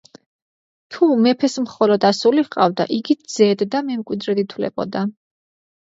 თუ 0.95 1.09
მეფეს 1.25 1.57
მხოლოდ 1.65 2.07
ასული 2.11 2.45
ჰყავდა, 2.47 2.89
იგი 2.99 3.19
„ძედ“ 3.35 3.65
და 3.77 3.83
მემკვიდრედ 3.91 4.43
ითვლებოდა. 4.45 5.05